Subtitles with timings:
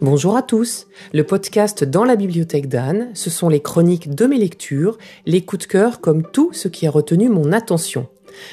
[0.00, 0.86] Bonjour à tous.
[1.12, 5.66] Le podcast Dans la bibliothèque d'Anne, ce sont les chroniques de mes lectures, les coups
[5.66, 8.08] de cœur comme tout ce qui a retenu mon attention.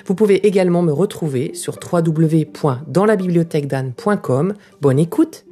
[0.06, 4.54] Vous pouvez également me retrouver sur www.danslabibliothèquedanne.com.
[4.82, 5.46] Bonne écoute.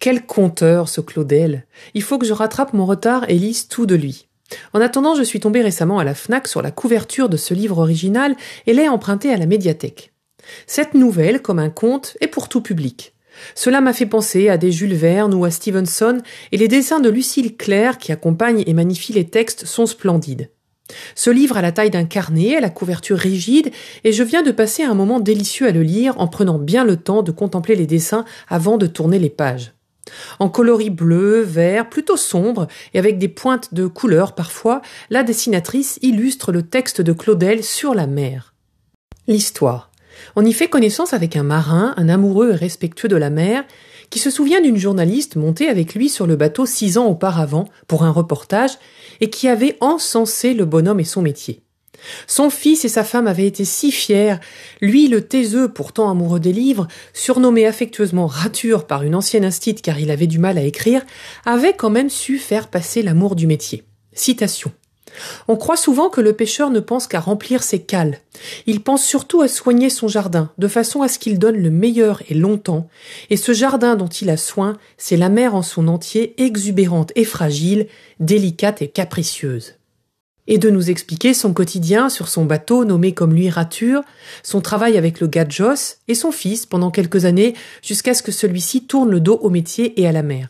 [0.00, 1.66] Quel conteur ce Claudel.
[1.94, 4.26] Il faut que je rattrape mon retard et lise tout de lui.
[4.72, 7.78] En attendant, je suis tombé récemment à la FNAC sur la couverture de ce livre
[7.78, 8.34] original
[8.66, 10.12] et l'ai emprunté à la médiathèque.
[10.66, 13.14] Cette nouvelle, comme un conte, est pour tout public.
[13.54, 16.22] Cela m'a fait penser à des Jules Verne ou à Stevenson,
[16.52, 20.50] et les dessins de Lucille Claire qui accompagnent et magnifient les textes sont splendides.
[21.14, 23.72] Ce livre a la taille d'un carnet, à la couverture rigide,
[24.04, 26.96] et je viens de passer un moment délicieux à le lire en prenant bien le
[26.96, 29.72] temps de contempler les dessins avant de tourner les pages.
[30.38, 35.98] En coloris bleu, vert, plutôt sombre, et avec des pointes de couleur parfois, la dessinatrice
[36.02, 38.54] illustre le texte de Claudel sur la mer.
[39.26, 39.90] L'histoire.
[40.36, 43.64] On y fait connaissance avec un marin, un amoureux et respectueux de la mer,
[44.10, 48.04] qui se souvient d'une journaliste montée avec lui sur le bateau six ans auparavant pour
[48.04, 48.78] un reportage
[49.20, 51.62] et qui avait encensé le bonhomme et son métier.
[52.26, 54.36] Son fils et sa femme avaient été si fiers,
[54.80, 59.98] lui le taiseux pourtant amoureux des livres, surnommé affectueusement rature par une ancienne instite car
[59.98, 61.04] il avait du mal à écrire,
[61.44, 63.84] avait quand même su faire passer l'amour du métier.
[64.12, 64.72] Citation.
[65.48, 68.20] On croit souvent que le pêcheur ne pense qu'à remplir ses cales.
[68.66, 72.22] Il pense surtout à soigner son jardin, de façon à ce qu'il donne le meilleur
[72.28, 72.88] et longtemps,
[73.30, 77.24] et ce jardin dont il a soin, c'est la mer en son entier, exubérante et
[77.24, 77.86] fragile,
[78.20, 79.74] délicate et capricieuse.
[80.48, 84.02] Et de nous expliquer son quotidien sur son bateau nommé comme lui Rature,
[84.44, 88.86] son travail avec le Gadjos et son fils pendant quelques années jusqu'à ce que celui-ci
[88.86, 90.48] tourne le dos au métier et à la mer.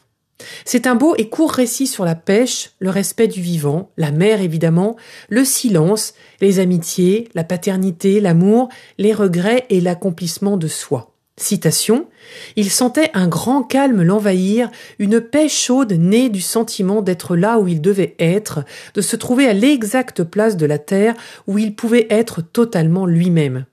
[0.64, 4.40] C'est un beau et court récit sur la pêche, le respect du vivant, la mer
[4.40, 4.96] évidemment,
[5.28, 11.12] le silence, les amitiés, la paternité, l'amour, les regrets et l'accomplissement de soi.
[11.38, 12.08] Citation.
[12.56, 17.68] Il sentait un grand calme l'envahir, une paix chaude née du sentiment d'être là où
[17.68, 18.64] il devait être,
[18.94, 21.14] de se trouver à l'exacte place de la terre
[21.46, 23.66] où il pouvait être totalement lui-même.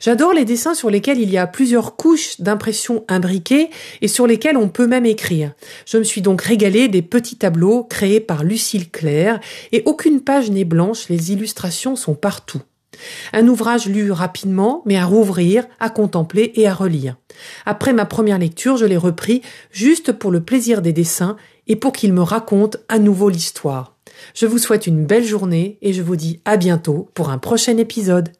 [0.00, 3.70] J'adore les dessins sur lesquels il y a plusieurs couches d'impressions imbriquées
[4.00, 5.52] et sur lesquels on peut même écrire.
[5.86, 9.40] Je me suis donc régalée des petits tableaux créés par Lucille Claire
[9.72, 12.62] et aucune page n'est blanche, les illustrations sont partout.
[13.32, 17.16] Un ouvrage lu rapidement, mais à rouvrir, à contempler et à relire.
[17.64, 21.92] Après ma première lecture, je l'ai repris juste pour le plaisir des dessins et pour
[21.92, 23.96] qu'il me raconte à nouveau l'histoire.
[24.34, 27.76] Je vous souhaite une belle journée et je vous dis à bientôt pour un prochain
[27.78, 28.30] épisode.